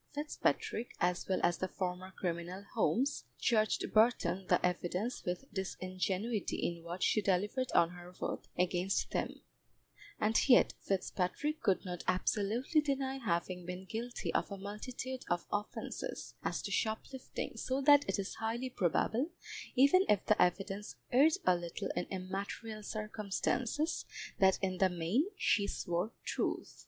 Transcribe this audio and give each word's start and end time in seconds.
Fitzpatrick, 0.15 0.95
as 0.99 1.27
well 1.29 1.39
as 1.43 1.59
the 1.59 1.67
former 1.67 2.09
criminal 2.17 2.65
Holmes, 2.73 3.25
charged 3.37 3.93
Burton 3.93 4.47
the 4.47 4.59
evidence 4.65 5.23
with 5.23 5.45
disingenuity 5.53 6.55
in 6.57 6.83
what 6.83 7.03
she 7.03 7.21
delivered 7.21 7.71
on 7.73 7.91
her 7.91 8.11
oath 8.19 8.47
against 8.57 9.11
them, 9.11 9.41
and 10.19 10.49
yet 10.49 10.73
Fitzpatrick 10.81 11.61
could 11.61 11.85
not 11.85 12.03
absolutely 12.07 12.81
deny 12.81 13.17
having 13.19 13.63
been 13.63 13.85
guilty 13.85 14.33
of 14.33 14.49
a 14.51 14.57
multitude 14.57 15.23
of 15.29 15.45
offences 15.51 16.33
as 16.43 16.63
to 16.63 16.71
shoplifting, 16.71 17.55
so 17.55 17.79
that 17.79 18.03
it 18.09 18.17
is 18.17 18.33
highly 18.41 18.71
probable, 18.71 19.29
even 19.75 20.03
if 20.09 20.25
the 20.25 20.41
evidence 20.41 20.95
erred 21.11 21.33
a 21.45 21.55
little 21.55 21.89
in 21.95 22.05
immaterial 22.05 22.81
circumstances, 22.81 24.05
that 24.39 24.57
in 24.63 24.79
the 24.79 24.89
main 24.89 25.25
she 25.37 25.67
swore 25.67 26.11
truth. 26.25 26.79